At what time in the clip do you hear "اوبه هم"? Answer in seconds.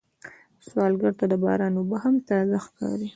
1.77-2.15